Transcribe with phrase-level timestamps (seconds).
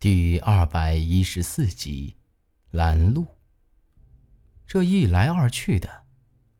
[0.00, 2.16] 第二百一十四集，
[2.70, 3.26] 拦路。
[4.66, 6.04] 这一来二去的，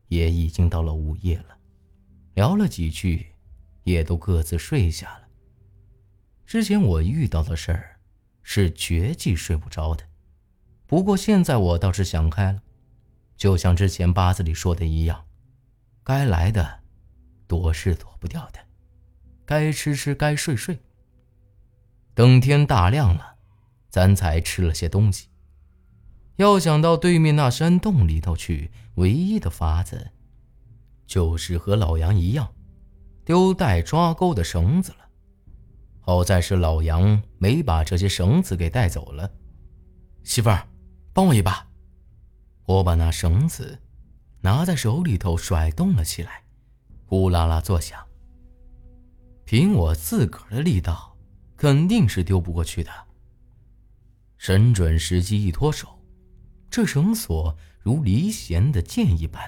[0.09, 1.57] 也已经到了午夜了。
[2.35, 3.33] 聊了几句，
[3.81, 5.27] 也都各自睡下了。
[6.45, 7.99] 之前我遇到的事儿，
[8.43, 10.07] 是绝技睡不着的。
[10.85, 12.61] 不过现在我倒是想开了，
[13.35, 15.25] 就像之前八字里说的一样，
[16.03, 16.81] 该来的，
[17.47, 18.59] 躲是躲不掉的；
[19.47, 20.79] 该吃吃，该睡睡。
[22.13, 23.35] 等天大亮了。
[23.89, 25.27] 咱才吃了些东西。
[26.37, 30.11] 要想到对面那山洞里头去，唯一的法子，
[31.05, 32.53] 就是和老杨一样，
[33.25, 34.97] 丢带抓钩的绳子了。
[35.99, 39.29] 好在是老杨没把这些绳子给带走了。
[40.23, 40.67] 媳妇儿，
[41.13, 41.67] 帮我一把。
[42.65, 43.77] 我把那绳子
[44.39, 46.43] 拿在手里头甩动了起来，
[47.05, 47.99] 呼啦啦作响。
[49.43, 51.10] 凭我自个儿的力道，
[51.61, 52.89] 肯定是丢不过去的。
[54.39, 55.87] 神准时机一脱手，
[56.71, 59.39] 这绳索如离弦的箭一般，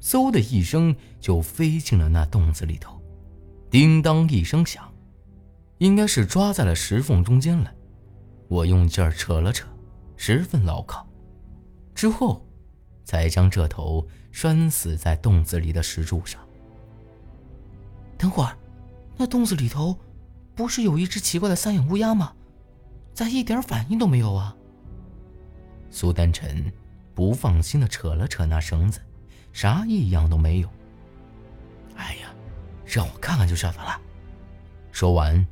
[0.00, 3.00] 嗖的一声就飞进了那洞子里头，
[3.70, 4.92] 叮当一声响，
[5.78, 7.72] 应该是抓在了石缝中间了。
[8.48, 9.68] 我用劲儿扯了扯，
[10.16, 11.08] 十分牢靠，
[11.94, 12.44] 之后
[13.04, 16.44] 才将这头拴死在洞子里的石柱上。
[18.18, 18.58] 等会儿，
[19.16, 19.96] 那洞子里头
[20.56, 22.32] 不是有一只奇怪的三眼乌鸦吗？
[23.12, 24.56] 咋一点反应都没有啊？
[25.90, 26.72] 苏丹晨
[27.14, 29.00] 不放心的扯了扯那绳子，
[29.52, 30.68] 啥异样都没有。
[31.94, 32.34] 哎呀，
[32.84, 34.00] 让我看看就晓得了。
[34.92, 35.46] 说完，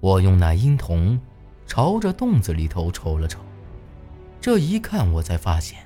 [0.00, 1.18] 我用那婴童
[1.66, 3.40] 朝着洞子里头瞅了瞅。
[4.40, 5.78] 这一看，我才发现，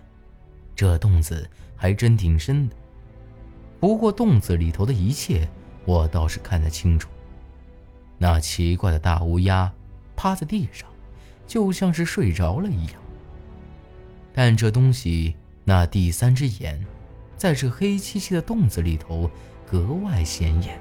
[0.75, 2.77] 这洞子还真挺深的。
[3.79, 5.49] 不过洞子里头的一切，
[5.85, 7.09] 我倒是看得清楚。
[8.19, 9.73] 那奇怪的大乌鸦。
[10.19, 10.89] 趴在地上，
[11.47, 12.95] 就像是睡着了一样。
[14.33, 16.83] 但这东西那第三只眼，
[17.37, 19.31] 在这黑漆漆的洞子里头
[19.67, 20.81] 格外显眼，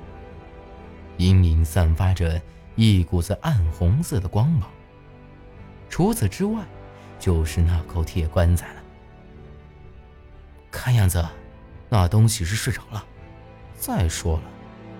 [1.17, 2.41] 隐隐散发着
[2.77, 4.69] 一股子暗红色的光芒。
[5.89, 6.63] 除此之外，
[7.19, 8.81] 就是那口铁棺材了。
[10.71, 11.21] 看样子，
[11.89, 13.05] 那东西是睡着了。
[13.77, 14.43] 再说了，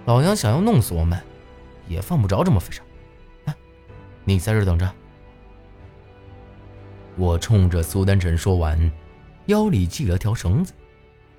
[0.07, 1.17] 老杨想要弄死我们，
[1.87, 2.81] 也犯不着这么费事。
[4.23, 4.91] 你在这等着。
[7.15, 8.91] 我冲着苏丹晨说完，
[9.45, 10.73] 腰里系了条绳子，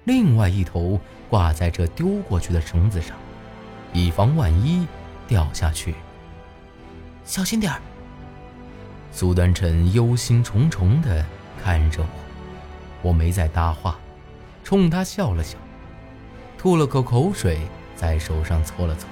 [0.04, 0.98] 另外一头
[1.28, 3.16] 挂在这丢过去的绳子上，
[3.92, 4.86] 以防万一
[5.26, 5.94] 掉下去。
[7.24, 7.82] 小心点儿。
[9.10, 11.26] 苏丹晨忧心忡忡地
[11.62, 12.08] 看着我，
[13.08, 13.98] 我没再搭话，
[14.62, 15.58] 冲他笑了笑，
[16.56, 17.58] 吐了口口水，
[17.96, 19.08] 在手上搓了搓，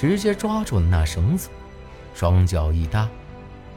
[0.00, 1.50] 直接抓住了那绳子。
[2.14, 3.06] 双脚一搭，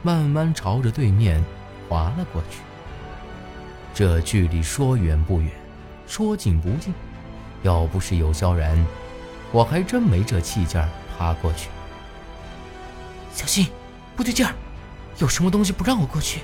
[0.02, 1.44] 慢慢朝着对面
[1.86, 2.60] 滑了过去。
[3.92, 5.50] 这距离说远不远，
[6.06, 6.94] 说近不近。
[7.62, 8.82] 要不是有萧然，
[9.52, 11.68] 我还真没这气劲儿爬过去。
[13.30, 13.68] 小心，
[14.16, 14.54] 不对劲儿，
[15.18, 16.40] 有什么东西不让我过去。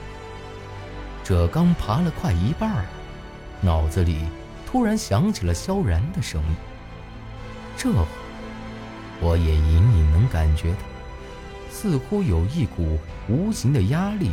[1.24, 2.84] 这刚爬了快一半儿，
[3.62, 4.26] 脑子里
[4.70, 6.56] 突然响起了萧然的声音。
[7.78, 8.06] 这会，
[9.20, 10.78] 我也隐隐能感觉到。
[11.70, 12.98] 似乎有一股
[13.28, 14.32] 无形的压力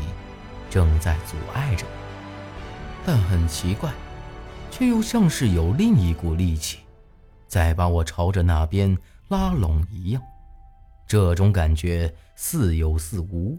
[0.70, 1.92] 正在阻碍着我，
[3.06, 3.94] 但很奇怪，
[4.72, 6.80] 却又像是有另一股力气
[7.48, 8.98] 在把我朝着那边
[9.30, 10.22] 拉拢一样。
[11.08, 13.58] 这种感觉似有似无，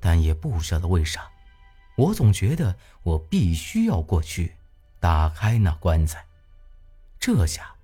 [0.00, 1.28] 但也不晓得为啥，
[1.96, 4.54] 我总觉得我必须要过去
[5.00, 6.24] 打开那棺材。
[7.20, 7.74] 这下，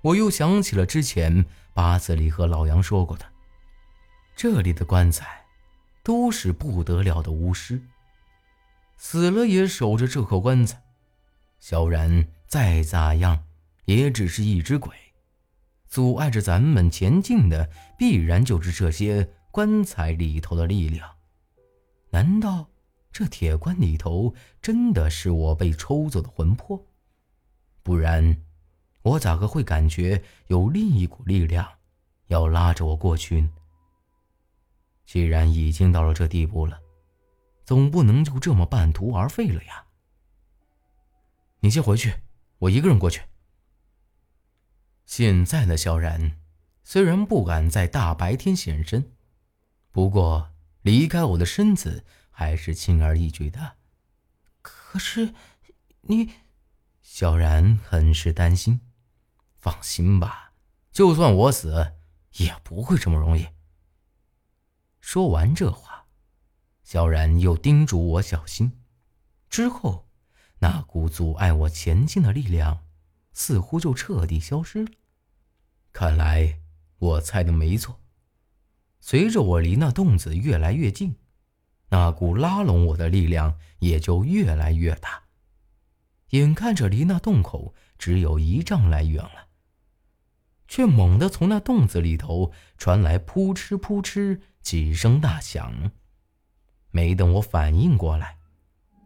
[0.00, 1.44] 我又想起了之前
[1.76, 3.26] 八字里和老杨说过的。
[4.34, 5.44] 这里的棺材，
[6.02, 7.82] 都是不得了的巫师。
[8.96, 10.82] 死了也守着这口棺材。
[11.60, 13.44] 萧然再咋样，
[13.84, 14.96] 也只是一只鬼，
[15.86, 21.06] 阻碍着咱们前进的，必然就是这些棺材里头的力量。
[22.08, 22.70] 难道
[23.12, 26.86] 这铁棺里头真的是我被抽走的魂魄？
[27.82, 28.38] 不然，
[29.06, 31.78] 我咋个会感觉有另一股力量
[32.26, 33.48] 要拉着我过去呢？
[35.04, 36.80] 既然已经到了这地步了，
[37.64, 39.86] 总不能就这么半途而废了呀。
[41.60, 42.14] 你先回去，
[42.58, 43.22] 我一个人过去。
[45.04, 46.40] 现在的萧然
[46.82, 49.12] 虽然不敢在大白天现身，
[49.92, 50.50] 不过
[50.82, 53.76] 离开我的身子还是轻而易举的。
[54.62, 55.32] 可是，
[56.00, 56.32] 你，
[57.00, 58.80] 萧然很是担心。
[59.66, 60.52] 放心吧，
[60.92, 61.94] 就算我死，
[62.36, 63.48] 也不会这么容易。
[65.00, 66.06] 说完这话，
[66.84, 68.70] 萧然又叮嘱我小心。
[69.50, 70.08] 之后，
[70.60, 72.86] 那股阻碍我前进的力量
[73.32, 74.92] 似乎就彻底消失了。
[75.92, 76.60] 看来
[76.98, 78.00] 我猜的没错。
[79.00, 81.16] 随着我离那洞子越来越近，
[81.88, 85.24] 那股拉拢我的力量也就越来越大。
[86.28, 89.45] 眼看着离那洞口只有一丈来远了，
[90.68, 95.90] 却猛地从那洞子里头传来扑哧扑哧几声大响。
[96.90, 98.36] 没等我反应过来，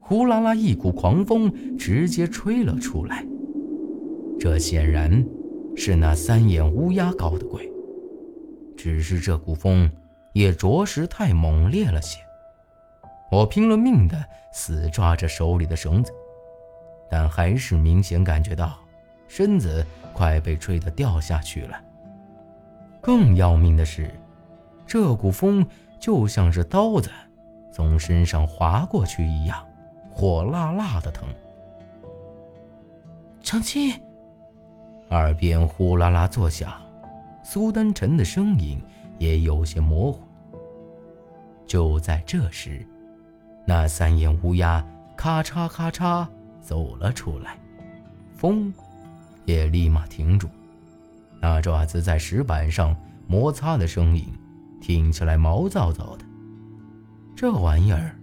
[0.00, 3.26] 呼啦啦一股狂风直接吹了出来。
[4.38, 5.24] 这显然
[5.76, 7.70] 是那三眼乌鸦搞的鬼。
[8.76, 9.90] 只是这股风
[10.32, 12.18] 也着实太猛烈了些。
[13.30, 16.12] 我拼了命的死抓着手里的绳子。
[17.12, 18.78] 但还是明显感觉到
[19.30, 21.80] 身子快被吹得掉下去了。
[23.00, 24.12] 更要命的是，
[24.84, 25.64] 这股风
[26.00, 27.08] 就像是刀子
[27.70, 29.64] 从身上划过去一样，
[30.10, 31.28] 火辣辣的疼。
[33.40, 33.92] 长青，
[35.10, 36.72] 耳边呼啦啦作响，
[37.44, 38.82] 苏丹晨的声音
[39.18, 40.20] 也有些模糊。
[41.68, 42.84] 就在这时，
[43.64, 44.84] 那三眼乌鸦
[45.16, 46.26] 咔嚓咔嚓。
[46.60, 47.56] 走了出来，
[48.36, 48.70] 风
[49.44, 50.48] 也立马停住。
[51.40, 52.94] 那爪子在石板上
[53.26, 54.26] 摩擦的声音，
[54.80, 56.24] 听起来毛躁躁的。
[57.34, 58.14] 这玩意儿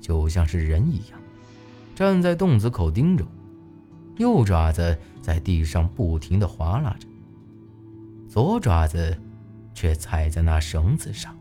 [0.00, 1.18] 就像是人一样，
[1.94, 3.24] 站在洞子口盯着，
[4.18, 7.06] 右爪子在地上不停地划拉着，
[8.28, 9.16] 左爪子
[9.74, 11.34] 却踩在那绳子上，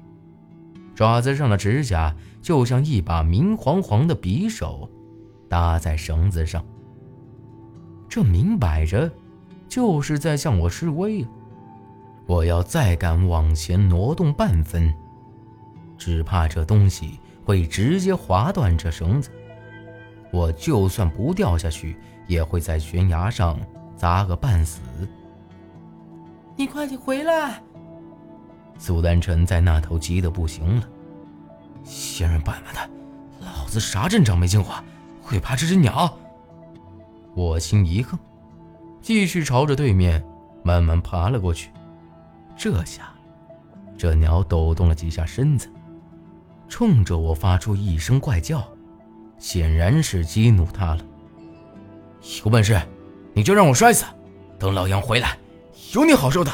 [0.96, 4.90] 爪子上的指甲就像一把明晃晃的匕首。
[5.50, 6.64] 搭在绳子上，
[8.12, 9.10] 这明摆着
[9.70, 11.30] 就是在向我示威啊！
[12.26, 14.94] 我要再敢往前挪动半分，
[15.98, 19.30] 只怕这东西会直接划断这绳子。
[20.30, 21.96] 我就算不掉下去，
[22.28, 23.58] 也会在悬崖上
[23.96, 24.82] 砸个半死。
[26.58, 27.64] 你快点回来！
[28.78, 30.90] 苏丹臣在那头急得不行了。
[31.82, 32.92] 仙人板板的，
[33.46, 34.74] 老子啥阵仗没进过？
[35.22, 36.14] 会怕这只鸟？
[37.36, 38.20] 我心一横，
[39.02, 40.24] 继续朝着对面
[40.64, 41.70] 慢慢爬了过去。
[42.58, 43.14] 这下，
[43.98, 45.70] 这鸟抖动了几下身子，
[46.68, 48.64] 冲着我发出一声怪叫，
[49.38, 51.06] 显然是激怒他了。
[52.44, 52.80] 有本事
[53.34, 54.06] 你就让我摔死，
[54.60, 55.38] 等老杨回来，
[55.94, 56.52] 有你好受的！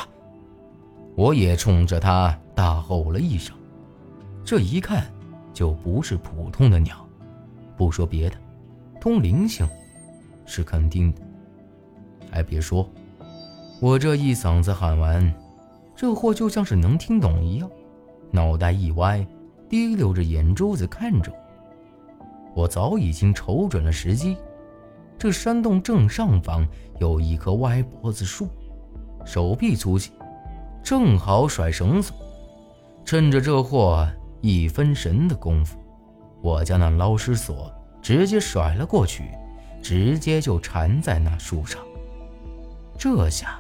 [1.16, 3.56] 我也冲着他大吼了一声。
[4.46, 5.12] 这一看
[5.54, 7.06] 就不是普通的鸟，
[7.76, 8.38] 不说别的。
[9.02, 9.68] 通灵性，
[10.48, 11.22] 是肯定的。
[12.32, 12.90] 还别说，
[13.80, 15.32] 我这一嗓子喊完，
[15.96, 17.70] 这货就像是能听懂一样，
[18.32, 19.24] 脑袋一歪，
[19.70, 22.64] 滴溜着眼珠子看着我。
[22.64, 24.36] 我早已经瞅准了时机，
[25.20, 26.68] 这山洞正上方
[27.00, 28.48] 有一棵歪脖子树，
[29.26, 30.12] 手臂粗细，
[30.82, 32.18] 正好甩绳索。
[33.06, 34.08] 趁着这货
[34.42, 35.78] 一分神的功夫，
[36.42, 37.72] 我将那捞尸索。
[38.00, 39.24] 直接甩了过去，
[39.88, 41.82] 直接就缠在那树上。
[42.98, 43.58] 这下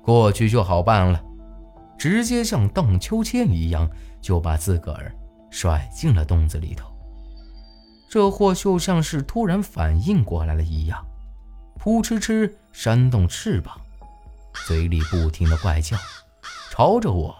[0.00, 1.22] 过去就好办了，
[1.98, 3.86] 直接像荡秋千一样
[4.22, 5.14] 就把自个儿
[5.50, 6.90] 甩进了洞子里头。
[8.08, 11.04] 这货就像是突然反应过来了一样，
[11.76, 13.78] 扑哧哧扇动翅膀，
[14.66, 15.98] 嘴里不停的怪叫，
[16.70, 17.36] 朝着我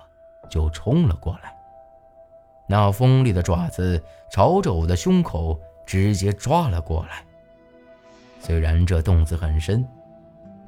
[0.51, 1.51] 就冲了过来。
[2.69, 5.59] 那锋利的爪子朝着我的胸口。
[5.89, 7.25] 直接抓了过来。
[8.39, 9.87] 虽然这洞子很深，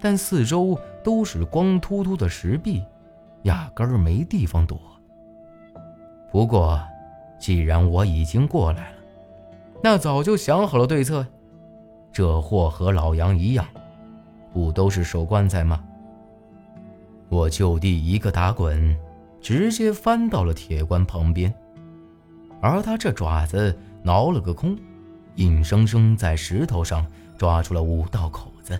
[0.00, 2.84] 但四周都是光秃秃的石壁，
[3.42, 4.78] 压根儿没地方躲。
[6.30, 6.80] 不过，
[7.38, 8.96] 既然我已经过来了，
[9.82, 11.26] 那早就想好了对策。
[12.12, 13.66] 这货和老杨一样，
[14.52, 15.82] 不都是守棺材吗？
[17.28, 18.96] 我就地一个打滚，
[19.40, 21.54] 直接翻到了铁棺旁边，
[22.60, 24.76] 而他这爪子挠了个空。
[25.36, 27.06] 硬生生在石头上
[27.40, 28.78] 抓出了五道口子，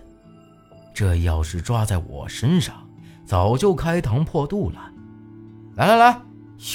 [0.93, 2.87] 这要是抓在我身上，
[3.25, 4.91] 早就开膛破肚了。
[5.73, 6.21] 来来来，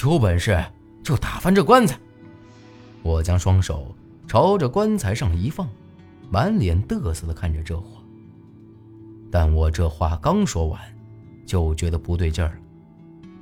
[0.03, 0.61] 有本事
[1.01, 1.97] 就打翻这棺材！
[3.03, 3.95] 我将双手
[4.27, 5.65] 朝着棺材上一放，
[6.29, 8.03] 满脸得瑟地看着这货。
[9.31, 10.81] 但我这话刚说完，
[11.45, 12.57] 就觉得不对劲儿了。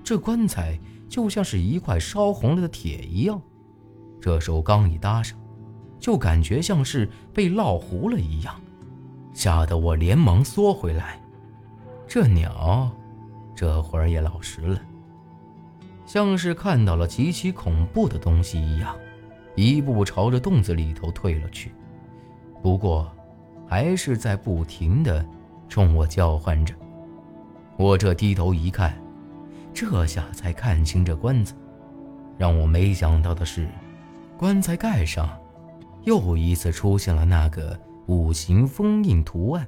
[0.04, 3.42] 这棺材就像是一块烧红了的铁一样，
[4.22, 5.36] 这手刚一搭上。
[6.00, 8.54] 就感觉像是被烙糊了一样，
[9.34, 11.20] 吓得我连忙缩回来。
[12.08, 12.92] 这鸟
[13.56, 14.80] 这会儿也老实了，
[16.06, 18.96] 像是看到了极其恐怖的东西一样，
[19.56, 21.72] 一步朝着洞子里头退了去。
[22.62, 23.12] 不过，
[23.68, 25.26] 还是在不停的
[25.68, 26.74] 冲我叫唤着。
[27.78, 28.96] 我这低头一看，
[29.74, 31.56] 这下才看清这棺材。
[32.38, 33.68] 让我没想到的是，
[34.38, 35.30] 棺材盖上
[36.06, 39.68] 又一次出现了那个五行封印图案。